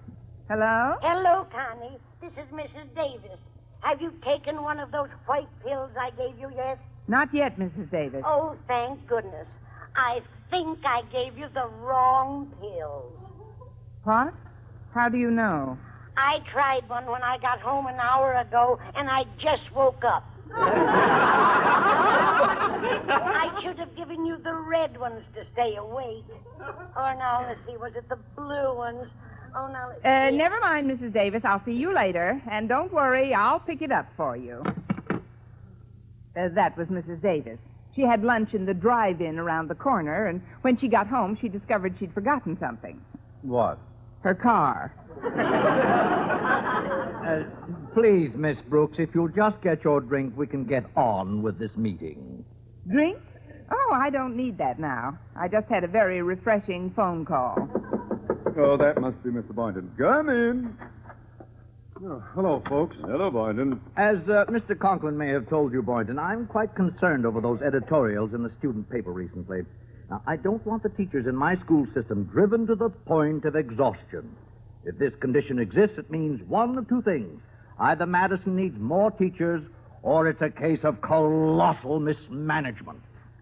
Hello? 0.49 0.95
Hello, 1.03 1.47
Connie. 1.51 1.99
This 2.21 2.33
is 2.33 2.49
Mrs. 2.53 2.95
Davis. 2.95 3.39
Have 3.81 4.01
you 4.01 4.13
taken 4.25 4.63
one 4.63 4.81
of 4.81 4.91
those 4.91 5.09
white 5.27 5.49
pills 5.65 5.91
I 6.01 6.11
gave 6.11 6.39
you 6.39 6.51
yet? 6.55 6.79
Not 7.09 7.33
yet, 7.33 7.59
Mrs. 7.59 7.91
Davis. 7.91 8.23
Oh, 8.27 8.57
thank 8.67 9.07
goodness. 9.07 9.47
I 9.95 10.21
think 10.51 10.79
I 10.85 11.03
gave 11.13 11.39
you 11.39 11.47
the 11.55 11.69
wrong 11.81 12.53
pills. 12.61 13.13
What? 14.05 14.35
How 14.95 15.09
do 15.09 15.19
you 15.19 15.31
know? 15.31 15.79
I 16.17 16.41
tried 16.53 16.89
one 16.89 17.07
when 17.07 17.23
I 17.23 17.39
got 17.39 17.61
home 17.61 17.87
an 17.87 17.97
hour 17.97 18.35
ago, 18.35 18.79
and 18.95 19.09
I 19.09 19.25
just 19.39 19.75
woke 19.75 20.03
up. 20.05 20.25
I 23.09 23.61
should 23.62 23.78
have 23.78 23.95
given 23.97 24.25
you 24.26 24.37
the 24.43 24.55
red 24.55 24.99
ones 24.99 25.25
to 25.35 25.45
stay 25.45 25.76
awake. 25.76 26.25
Or 26.97 27.14
now, 27.14 27.45
let's 27.49 27.64
see, 27.66 27.76
was 27.76 27.95
it 27.97 28.09
the 28.09 28.19
blue 28.37 28.75
ones? 28.76 29.09
Oh, 29.55 29.69
now 29.73 29.88
let's 29.88 30.05
Uh, 30.05 30.31
see. 30.31 30.37
never 30.37 30.61
mind, 30.61 30.90
Mrs. 30.90 31.12
Davis. 31.12 31.43
I'll 31.45 31.64
see 31.64 31.73
you 31.73 31.93
later. 31.95 32.40
And 32.50 32.69
don't 32.69 32.93
worry, 32.93 33.35
I'll 33.35 33.61
pick 33.61 33.83
it 33.83 33.90
up 33.93 34.07
for 34.16 34.37
you. 34.37 34.62
Uh, 36.38 36.49
that 36.55 36.76
was 36.76 36.88
Mrs. 36.88 37.21
Davis. 37.23 37.59
She 37.95 38.02
had 38.02 38.23
lunch 38.23 38.52
in 38.52 38.66
the 38.66 38.75
drive 38.75 39.23
in 39.23 39.38
around 39.38 39.69
the 39.69 39.75
corner, 39.75 40.26
and 40.26 40.43
when 40.61 40.76
she 40.76 40.87
got 40.88 41.07
home, 41.07 41.38
she 41.40 41.49
discovered 41.49 41.95
she'd 41.99 42.12
forgotten 42.12 42.59
something 42.61 43.00
What? 43.43 43.78
her 44.23 44.35
car. 44.35 44.93
Uh, 47.26 47.43
please, 47.93 48.31
Miss 48.37 48.61
Brooks, 48.69 48.99
if 49.00 49.09
you'll 49.14 49.26
just 49.28 49.61
get 49.61 49.83
your 49.83 50.00
drink, 50.00 50.35
we 50.37 50.47
can 50.47 50.62
get 50.64 50.85
on 50.97 51.43
with 51.43 51.59
this 51.59 51.73
meeting. 51.76 52.45
Drink? 52.88 53.19
Oh, 53.71 53.93
I 53.95 54.11
don't 54.11 54.37
need 54.37 54.59
that 54.59 54.78
now. 54.78 55.19
I 55.35 55.49
just 55.49 55.69
had 55.69 55.83
a 55.83 55.88
very 55.88 56.23
refreshing 56.23 56.93
phone 56.95 57.25
call. 57.25 57.69
Oh, 58.59 58.76
that 58.76 59.00
must 59.00 59.23
be 59.23 59.31
Mr. 59.31 59.55
Boynton. 59.55 59.90
Come 59.99 60.28
in. 60.28 60.78
Oh, 62.05 62.23
hello, 62.35 62.62
folks. 62.69 62.97
Hello, 63.00 63.31
Boynton. 63.31 63.81
As 63.97 64.19
uh, 64.28 64.45
Mr. 64.49 64.78
Conklin 64.78 65.16
may 65.16 65.31
have 65.31 65.49
told 65.49 65.73
you, 65.73 65.83
Boynton, 65.83 66.19
I'm 66.19 66.47
quite 66.47 66.75
concerned 66.75 67.26
over 67.26 67.40
those 67.40 67.61
editorials 67.62 68.35
in 68.35 68.43
the 68.43 68.52
student 68.59 68.88
paper 68.88 69.12
recently. 69.12 69.62
Now, 70.11 70.23
I 70.26 70.37
don't 70.37 70.64
want 70.64 70.83
the 70.83 70.90
teachers 70.90 71.26
in 71.26 71.35
my 71.35 71.57
school 71.57 71.87
system 71.93 72.25
driven 72.25 72.66
to 72.69 72.76
the 72.76 72.90
point 72.90 73.45
of 73.45 73.57
exhaustion. 73.57 74.37
If 74.85 74.99
this 74.99 75.14
condition 75.16 75.59
exists, 75.59 75.99
it 75.99 76.11
means 76.11 76.40
one 76.49 76.78
of 76.78 76.88
two 76.88 77.02
things. 77.02 77.40
Either 77.78 78.07
Madison 78.07 78.55
needs 78.55 78.78
more 78.78 79.11
teachers, 79.11 79.62
or 80.07 80.29
it's 80.29 80.41
a 80.41 80.49
case 80.49 80.85
of 80.85 81.03
colossal 81.03 81.99
mismanagement. 81.99 83.01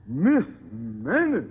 Mismanagement. 0.09 1.51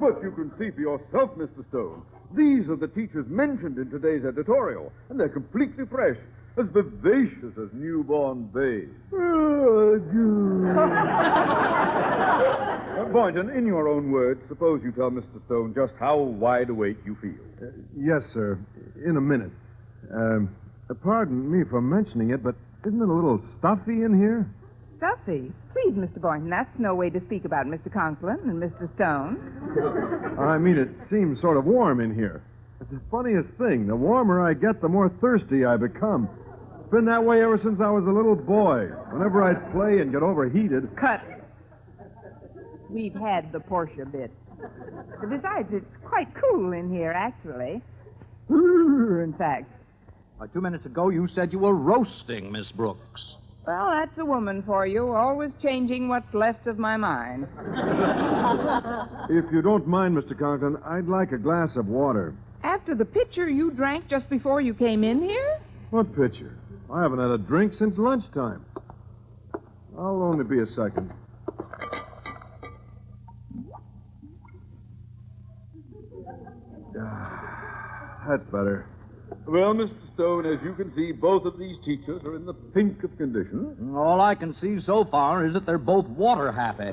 But 0.00 0.22
you 0.22 0.30
can 0.32 0.50
see 0.58 0.70
for 0.70 0.80
yourself, 0.80 1.36
Mr. 1.36 1.68
Stone. 1.68 2.02
These 2.34 2.66
are 2.70 2.76
the 2.76 2.88
teachers 2.88 3.26
mentioned 3.28 3.76
in 3.76 3.90
today's 3.90 4.24
editorial, 4.24 4.90
and 5.10 5.20
they're 5.20 5.28
completely 5.28 5.84
fresh, 5.84 6.16
as 6.58 6.64
vivacious 6.72 7.52
as 7.62 7.68
newborn 7.74 8.48
babes. 8.54 8.90
Uh, 12.96 13.04
Boynton, 13.12 13.50
in 13.50 13.66
your 13.66 13.88
own 13.88 14.10
words, 14.10 14.40
suppose 14.48 14.80
you 14.82 14.90
tell 14.92 15.10
Mr. 15.10 15.44
Stone 15.46 15.74
just 15.74 15.92
how 16.00 16.16
wide 16.18 16.70
awake 16.70 16.96
you 17.04 17.14
feel. 17.20 17.70
Yes, 17.94 18.22
sir. 18.32 18.58
In 19.04 19.18
a 19.18 19.20
minute. 19.20 19.50
Um, 20.12 20.48
uh, 20.88 20.94
pardon 20.94 21.50
me 21.50 21.62
for 21.68 21.82
mentioning 21.82 22.30
it, 22.30 22.42
but 22.42 22.54
isn't 22.86 23.02
it 23.02 23.08
a 23.08 23.12
little 23.12 23.40
stuffy 23.58 24.04
in 24.04 24.16
here? 24.16 24.46
Stuffy. 24.98 25.52
Please, 25.72 25.94
Mr. 25.94 26.20
Boynton, 26.20 26.48
that's 26.48 26.70
no 26.78 26.94
way 26.94 27.10
to 27.10 27.20
speak 27.26 27.44
about 27.44 27.66
Mr. 27.66 27.92
Conklin 27.92 28.38
and 28.44 28.62
Mr. 28.62 28.88
Stone. 28.94 30.38
I 30.38 30.56
mean, 30.56 30.78
it 30.78 30.88
seems 31.10 31.40
sort 31.40 31.56
of 31.56 31.64
warm 31.64 32.00
in 32.00 32.14
here. 32.14 32.42
It's 32.80 32.90
the 32.90 33.00
funniest 33.10 33.48
thing. 33.58 33.86
The 33.86 33.96
warmer 33.96 34.48
I 34.48 34.54
get, 34.54 34.80
the 34.80 34.88
more 34.88 35.10
thirsty 35.20 35.64
I 35.64 35.76
become. 35.76 36.28
It's 36.80 36.90
been 36.90 37.04
that 37.06 37.22
way 37.22 37.42
ever 37.42 37.58
since 37.62 37.80
I 37.80 37.90
was 37.90 38.04
a 38.06 38.10
little 38.10 38.36
boy. 38.36 38.86
Whenever 39.10 39.42
I'd 39.42 39.72
play 39.72 40.00
and 40.00 40.12
get 40.12 40.22
overheated. 40.22 40.88
Cut. 40.96 41.20
We've 42.88 43.14
had 43.14 43.50
the 43.52 43.60
Portia 43.60 44.06
bit. 44.06 44.30
Besides, 45.20 45.68
it's 45.72 45.96
quite 46.04 46.28
cool 46.40 46.72
in 46.72 46.90
here, 46.90 47.10
actually. 47.12 47.82
In 48.48 49.34
fact. 49.36 49.70
Why, 50.38 50.46
two 50.48 50.60
minutes 50.60 50.84
ago, 50.86 51.08
you 51.08 51.26
said 51.26 51.52
you 51.52 51.58
were 51.60 51.74
roasting, 51.74 52.52
Miss 52.52 52.70
Brooks. 52.72 53.36
Well, 53.66 53.90
that's 53.90 54.16
a 54.18 54.24
woman 54.24 54.62
for 54.62 54.86
you, 54.86 55.12
always 55.12 55.50
changing 55.60 56.08
what's 56.08 56.32
left 56.34 56.66
of 56.66 56.78
my 56.78 56.96
mind. 56.96 57.48
If 59.28 59.50
you 59.52 59.60
don't 59.60 59.88
mind, 59.88 60.16
Mr. 60.16 60.38
Conklin, 60.38 60.76
I'd 60.84 61.08
like 61.08 61.32
a 61.32 61.38
glass 61.38 61.74
of 61.74 61.88
water. 61.88 62.32
After 62.62 62.94
the 62.94 63.04
pitcher 63.04 63.48
you 63.48 63.72
drank 63.72 64.06
just 64.08 64.30
before 64.30 64.60
you 64.60 64.72
came 64.72 65.02
in 65.02 65.20
here? 65.20 65.58
What 65.90 66.14
pitcher? 66.14 66.54
I 66.92 67.02
haven't 67.02 67.18
had 67.18 67.30
a 67.32 67.38
drink 67.38 67.72
since 67.72 67.98
lunchtime. 67.98 68.64
I'll 69.98 70.22
only 70.22 70.44
be 70.44 70.60
a 70.60 70.66
second. 70.66 71.10
Ah, 76.98 78.24
That's 78.28 78.44
better. 78.44 78.86
Well, 79.46 79.74
Mr. 79.74 79.94
Stone, 80.14 80.46
as 80.46 80.58
you 80.62 80.74
can 80.74 80.92
see, 80.94 81.12
both 81.12 81.44
of 81.44 81.58
these 81.58 81.76
teachers 81.84 82.22
are 82.24 82.36
in 82.36 82.46
the 82.46 82.54
pink 82.54 83.02
of 83.04 83.16
condition. 83.16 83.94
All 83.96 84.20
I 84.20 84.34
can 84.34 84.52
see 84.52 84.80
so 84.80 85.04
far 85.04 85.46
is 85.46 85.54
that 85.54 85.66
they're 85.66 85.78
both 85.78 86.06
water 86.06 86.52
happy. 86.52 86.92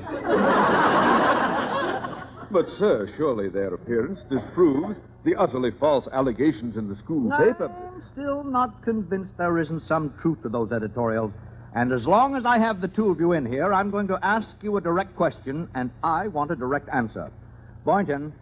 But, 2.50 2.70
sir, 2.70 3.08
surely 3.16 3.48
their 3.48 3.74
appearance 3.74 4.20
disproves 4.30 4.96
the 5.24 5.34
utterly 5.34 5.72
false 5.72 6.06
allegations 6.12 6.76
in 6.76 6.88
the 6.88 6.96
school 6.96 7.30
paper. 7.30 7.72
I'm 7.92 8.02
still 8.02 8.44
not 8.44 8.82
convinced 8.82 9.36
there 9.36 9.58
isn't 9.58 9.80
some 9.80 10.14
truth 10.20 10.42
to 10.42 10.48
those 10.48 10.70
editorials. 10.70 11.32
And 11.74 11.92
as 11.92 12.06
long 12.06 12.36
as 12.36 12.46
I 12.46 12.58
have 12.58 12.80
the 12.80 12.88
two 12.88 13.10
of 13.10 13.18
you 13.18 13.32
in 13.32 13.44
here, 13.46 13.74
I'm 13.74 13.90
going 13.90 14.06
to 14.08 14.18
ask 14.22 14.56
you 14.62 14.76
a 14.76 14.80
direct 14.80 15.16
question, 15.16 15.68
and 15.74 15.90
I 16.04 16.28
want 16.28 16.52
a 16.52 16.56
direct 16.56 16.88
answer. 16.90 17.32
Boynton, 17.84 18.32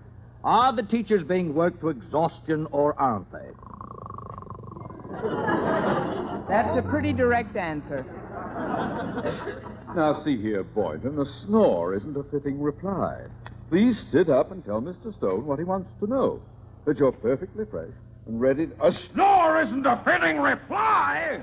are 0.44 0.75
the 0.75 0.82
teachers 0.82 1.25
being 1.25 1.54
worked 1.54 1.80
to 1.80 1.88
exhaustion, 1.88 2.66
or 2.72 2.99
aren't 3.00 3.30
they? 3.32 3.49
That's 6.49 6.76
a 6.76 6.83
pretty 6.83 7.12
direct 7.12 7.57
answer. 7.57 8.04
Now, 9.95 10.23
see 10.25 10.40
here, 10.40 10.64
Boynton, 10.64 11.19
a 11.19 11.26
snore 11.26 11.95
isn't 11.95 12.16
a 12.16 12.23
fitting 12.25 12.61
reply. 12.61 13.23
Please 13.69 13.99
sit 13.99 14.28
up 14.28 14.50
and 14.50 14.64
tell 14.64 14.81
Mr. 14.81 15.16
Stone 15.16 15.47
what 15.47 15.59
he 15.59 15.64
wants 15.64 15.90
to 16.00 16.07
know. 16.07 16.40
That 16.85 16.99
you're 16.99 17.12
perfectly 17.12 17.64
fresh 17.71 17.92
and 18.26 18.40
ready 18.40 18.66
to... 18.66 18.87
A 18.87 18.92
snore 18.92 19.62
isn't 19.62 19.87
a 19.87 20.00
fitting 20.04 20.38
reply! 20.38 21.40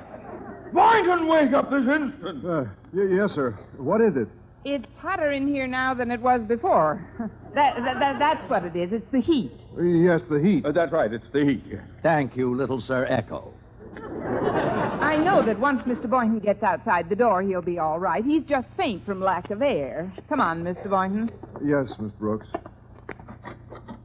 Boynton, 0.74 1.28
wake 1.28 1.54
up 1.54 1.70
this 1.70 1.88
instant! 1.88 2.46
Uh, 2.46 2.66
y- 2.94 3.16
yes, 3.16 3.32
sir. 3.34 3.58
What 3.78 4.02
is 4.02 4.16
it? 4.16 4.28
It's 4.66 4.86
hotter 4.98 5.32
in 5.32 5.48
here 5.48 5.68
now 5.68 5.94
than 5.94 6.12
it 6.12 6.22
was 6.22 6.42
before. 6.44 7.02
that, 7.56 7.78
that, 7.78 8.00
that, 8.00 8.20
that's 8.20 8.50
what 8.50 8.66
it 8.66 8.76
is. 8.76 8.92
It's 8.92 9.12
the 9.12 9.22
heat. 9.22 9.54
Yes, 9.78 10.22
the 10.30 10.40
heat. 10.40 10.66
Uh, 10.66 10.72
that's 10.72 10.92
right, 10.92 11.12
it's 11.12 11.26
the 11.32 11.46
heat, 11.46 11.64
yes. 11.70 11.82
Thank 12.04 12.36
you, 12.36 12.56
little 12.56 12.82
Sir 12.82 13.06
Echo. 13.06 13.54
I 13.96 15.18
know 15.18 15.42
that 15.42 15.60
once 15.60 15.84
Mr. 15.84 16.10
Boynton 16.10 16.40
gets 16.40 16.62
outside 16.64 17.10
the 17.10 17.16
door, 17.16 17.42
he'll 17.42 17.62
be 17.62 17.80
all 17.80 18.00
right. 18.00 18.24
He's 18.24 18.44
just 18.44 18.68
faint 18.78 19.06
from 19.06 19.22
lack 19.22 19.50
of 19.50 19.62
air. 19.62 20.12
Come 20.28 20.40
on, 20.40 20.64
Mr. 20.64 20.90
Boynton. 20.90 21.32
Yes, 21.64 21.88
Miss 22.00 22.12
Brooks. 22.14 22.48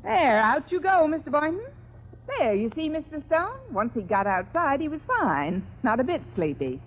There, 0.03 0.41
out 0.41 0.71
you 0.71 0.81
go, 0.81 1.07
Mr. 1.09 1.31
Boynton. 1.31 1.65
There, 2.39 2.55
you 2.55 2.71
see, 2.75 2.89
Mr. 2.89 3.25
Stone? 3.27 3.59
Once 3.71 3.93
he 3.95 4.01
got 4.03 4.27
outside, 4.27 4.81
he 4.81 4.89
was 4.89 5.01
fine. 5.03 5.63
Not 5.83 6.01
a 6.01 6.05
bit 6.05 6.23
sleepy. 6.35 6.81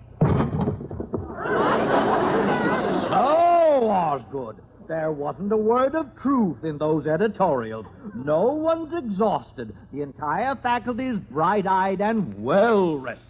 So, 3.08 3.88
Osgood, 3.88 4.56
there 4.88 5.12
wasn't 5.12 5.52
a 5.52 5.56
word 5.56 5.94
of 5.94 6.06
truth 6.20 6.64
in 6.64 6.78
those 6.78 7.06
editorials. 7.06 7.86
No 8.14 8.44
one's 8.54 8.92
exhausted. 8.94 9.74
The 9.92 10.00
entire 10.02 10.56
faculty's 10.56 11.18
bright 11.30 11.66
eyed 11.66 12.00
and 12.00 12.42
well 12.42 12.96
rested. 12.96 13.24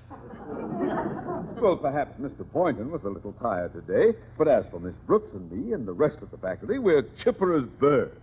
Well, 1.60 1.76
perhaps 1.76 2.18
Mr. 2.20 2.50
Boynton 2.52 2.90
was 2.90 3.02
a 3.04 3.08
little 3.08 3.32
tired 3.34 3.72
today, 3.72 4.16
but 4.38 4.46
as 4.46 4.64
for 4.70 4.78
Miss 4.78 4.94
Brooks 5.06 5.32
and 5.34 5.50
me 5.50 5.72
and 5.72 5.86
the 5.86 5.92
rest 5.92 6.18
of 6.22 6.30
the 6.30 6.38
faculty, 6.38 6.78
we're 6.78 7.02
chipper 7.18 7.56
as 7.58 7.64
birds. 7.80 8.14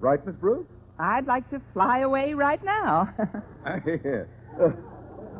Right, 0.00 0.24
Miss 0.26 0.34
Brooks? 0.36 0.72
I'd 0.98 1.26
like 1.26 1.48
to 1.50 1.60
fly 1.74 2.00
away 2.00 2.34
right 2.34 2.62
now. 2.64 3.14
Uh, 4.58 4.68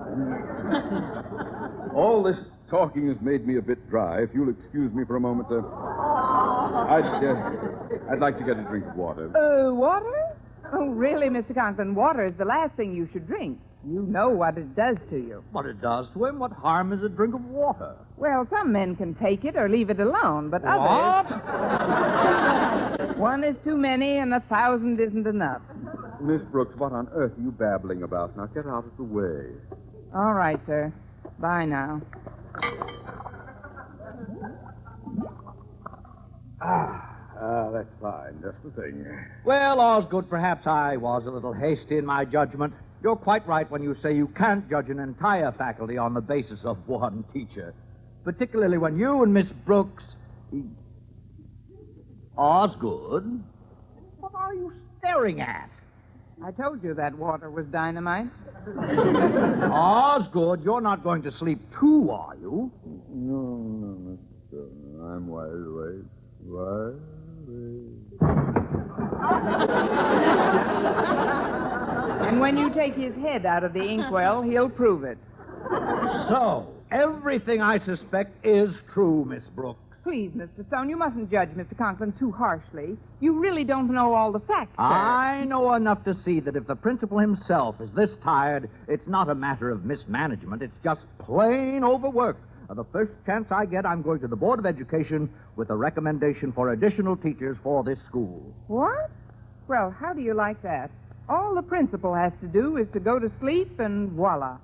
All 1.94 2.22
this 2.22 2.38
talking 2.70 3.08
has 3.08 3.20
made 3.20 3.46
me 3.46 3.56
a 3.56 3.62
bit 3.62 3.88
dry. 3.90 4.22
If 4.22 4.30
you'll 4.32 4.50
excuse 4.50 4.92
me 4.94 5.04
for 5.04 5.16
a 5.16 5.20
moment, 5.20 5.48
sir. 5.48 5.62
I'd, 6.74 7.24
uh, 7.24 8.12
I'd 8.12 8.18
like 8.20 8.38
to 8.38 8.44
get 8.44 8.58
a 8.58 8.62
drink 8.62 8.86
of 8.86 8.96
water. 8.96 9.26
uh, 9.36 9.72
water? 9.74 10.36
Oh, 10.72 10.86
really, 10.86 11.28
Mr. 11.28 11.54
Conklin, 11.54 11.94
water 11.94 12.24
is 12.26 12.34
the 12.38 12.44
last 12.44 12.74
thing 12.76 12.94
you 12.94 13.08
should 13.12 13.26
drink. 13.26 13.58
You 13.84 14.02
know 14.02 14.28
what 14.28 14.56
it 14.58 14.76
does 14.76 14.98
to 15.08 15.16
you. 15.16 15.42
What 15.52 15.64
it 15.66 15.80
does 15.80 16.06
to 16.14 16.26
him? 16.26 16.38
What 16.38 16.52
harm 16.52 16.92
is 16.92 17.02
a 17.02 17.08
drink 17.08 17.34
of 17.34 17.44
water? 17.46 17.96
Well, 18.18 18.46
some 18.50 18.70
men 18.72 18.94
can 18.94 19.14
take 19.14 19.44
it 19.44 19.56
or 19.56 19.68
leave 19.68 19.88
it 19.90 19.98
alone, 20.00 20.50
but 20.50 20.62
others. 20.64 21.32
What? 21.32 23.16
One 23.18 23.42
is 23.42 23.56
too 23.64 23.76
many, 23.76 24.18
and 24.18 24.34
a 24.34 24.40
thousand 24.40 25.00
isn't 25.00 25.26
enough. 25.26 25.62
Miss 26.20 26.42
Brooks, 26.52 26.76
what 26.76 26.92
on 26.92 27.08
earth 27.14 27.32
are 27.38 27.40
you 27.40 27.50
babbling 27.50 28.02
about? 28.02 28.36
Now 28.36 28.46
get 28.46 28.66
out 28.66 28.84
of 28.84 28.94
the 28.98 29.02
way. 29.04 29.46
All 30.14 30.34
right, 30.34 30.60
sir. 30.66 30.92
Bye 31.38 31.64
now. 31.64 32.02
Ah, 36.62 37.70
that's 37.72 37.88
fine. 38.02 38.19
Just 38.42 38.56
the 38.62 38.70
thing. 38.82 39.06
Well, 39.44 39.80
Osgood, 39.80 40.28
perhaps 40.28 40.66
I 40.66 40.96
was 40.96 41.26
a 41.26 41.30
little 41.30 41.52
hasty 41.52 41.98
in 41.98 42.06
my 42.06 42.24
judgment. 42.24 42.72
You're 43.02 43.16
quite 43.16 43.46
right 43.46 43.70
when 43.70 43.82
you 43.82 43.94
say 43.94 44.14
you 44.14 44.28
can't 44.28 44.68
judge 44.68 44.90
an 44.90 44.98
entire 44.98 45.52
faculty 45.52 45.96
on 45.98 46.14
the 46.14 46.20
basis 46.20 46.60
of 46.64 46.76
one 46.86 47.24
teacher, 47.32 47.74
particularly 48.24 48.78
when 48.78 48.98
you 48.98 49.22
and 49.22 49.32
Miss 49.32 49.50
Brooks. 49.50 50.16
Osgood? 52.36 53.42
What 54.18 54.32
are 54.34 54.54
you 54.54 54.72
staring 54.98 55.40
at? 55.40 55.70
I 56.42 56.50
told 56.52 56.82
you 56.82 56.94
that 56.94 57.14
water 57.16 57.50
was 57.50 57.66
dynamite. 57.66 58.28
Osgood, 59.70 60.62
you're 60.62 60.80
not 60.80 61.02
going 61.02 61.22
to 61.22 61.30
sleep 61.32 61.60
too, 61.78 62.10
are 62.10 62.34
you? 62.40 62.70
No, 63.10 63.66
no, 63.68 64.12
Mr. 64.12 64.18
Stone. 64.48 65.14
I'm 65.14 65.26
wide 65.26 65.50
awake. 65.50 66.04
Wide 66.44 67.00
And 72.30 72.38
when 72.40 72.56
you 72.56 72.72
take 72.72 72.94
his 72.94 73.14
head 73.16 73.44
out 73.44 73.64
of 73.64 73.72
the 73.72 73.82
inkwell, 73.82 74.42
he'll 74.42 74.70
prove 74.70 75.04
it. 75.04 75.18
So, 76.28 76.68
everything 76.90 77.60
I 77.60 77.78
suspect 77.78 78.46
is 78.46 78.74
true, 78.92 79.24
Miss 79.24 79.44
Brooks. 79.48 79.80
Please, 80.02 80.30
Mr. 80.30 80.66
Stone, 80.68 80.88
you 80.88 80.96
mustn't 80.96 81.30
judge 81.30 81.50
Mr. 81.50 81.76
Conklin 81.76 82.12
too 82.18 82.32
harshly. 82.32 82.96
You 83.20 83.38
really 83.38 83.64
don't 83.64 83.92
know 83.92 84.14
all 84.14 84.32
the 84.32 84.40
facts. 84.40 84.74
sir. 84.76 84.82
I 84.82 85.44
know 85.44 85.74
enough 85.74 86.04
to 86.04 86.14
see 86.14 86.40
that 86.40 86.56
if 86.56 86.66
the 86.66 86.74
principal 86.74 87.18
himself 87.18 87.80
is 87.80 87.92
this 87.92 88.16
tired, 88.22 88.70
it's 88.88 89.06
not 89.06 89.28
a 89.28 89.34
matter 89.34 89.68
of 89.70 89.84
mismanagement. 89.84 90.62
It's 90.62 90.72
just 90.82 91.02
plain 91.18 91.84
overwork. 91.84 92.38
Now, 92.70 92.76
the 92.76 92.84
first 92.92 93.10
chance 93.26 93.50
I 93.50 93.66
get, 93.66 93.84
I'm 93.84 94.00
going 94.00 94.20
to 94.20 94.28
the 94.28 94.36
Board 94.36 94.60
of 94.60 94.64
Education 94.64 95.28
with 95.56 95.70
a 95.70 95.74
recommendation 95.74 96.52
for 96.52 96.68
additional 96.68 97.16
teachers 97.16 97.56
for 97.64 97.82
this 97.82 97.98
school. 98.06 98.40
What? 98.68 99.10
Well, 99.66 99.90
how 99.90 100.12
do 100.12 100.20
you 100.20 100.34
like 100.34 100.62
that? 100.62 100.88
All 101.28 101.52
the 101.56 101.62
principal 101.62 102.14
has 102.14 102.32
to 102.40 102.46
do 102.46 102.76
is 102.76 102.86
to 102.92 103.00
go 103.00 103.18
to 103.18 103.28
sleep, 103.40 103.80
and 103.80 104.12
voila. 104.12 104.56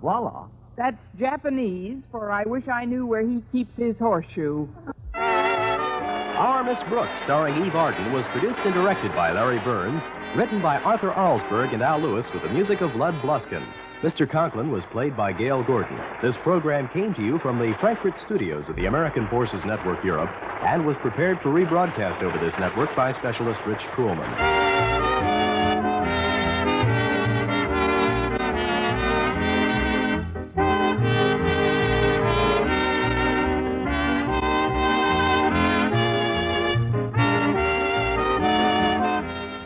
Voila. 0.00 0.46
That's 0.76 1.02
Japanese 1.18 2.00
for 2.12 2.30
I 2.30 2.44
wish 2.44 2.68
I 2.68 2.84
knew 2.84 3.06
where 3.06 3.26
he 3.26 3.42
keeps 3.50 3.74
his 3.76 3.96
horseshoe. 3.98 4.68
Our 5.14 6.62
Miss 6.62 6.78
Brooks, 6.88 7.18
starring 7.24 7.66
Eve 7.66 7.74
Arden, 7.74 8.12
was 8.12 8.24
produced 8.26 8.60
and 8.60 8.72
directed 8.72 9.10
by 9.16 9.32
Larry 9.32 9.58
Berns, 9.64 10.04
written 10.36 10.62
by 10.62 10.76
Arthur 10.76 11.10
Alsberg 11.10 11.74
and 11.74 11.82
Al 11.82 12.00
Lewis 12.00 12.26
with 12.32 12.44
the 12.44 12.50
music 12.50 12.82
of 12.82 12.94
Lud 12.94 13.14
Gluskin. 13.14 13.66
Mr. 14.02 14.30
Conklin 14.30 14.70
was 14.70 14.84
played 14.92 15.16
by 15.16 15.32
Gale 15.32 15.64
Gordon. 15.64 16.00
This 16.22 16.36
program 16.36 16.88
came 16.88 17.12
to 17.14 17.22
you 17.22 17.40
from 17.40 17.58
the 17.58 17.74
Frankfurt 17.80 18.16
studios 18.16 18.68
of 18.68 18.76
the 18.76 18.86
American 18.86 19.26
Forces 19.26 19.64
Network 19.64 20.04
Europe 20.04 20.30
and 20.62 20.86
was 20.86 20.96
prepared 20.98 21.40
for 21.40 21.48
rebroadcast 21.48 22.22
over 22.22 22.38
this 22.38 22.56
network 22.60 22.94
by 22.94 23.12
specialist 23.12 23.60
Rich 23.66 23.82
Kuhlman. 23.96 24.67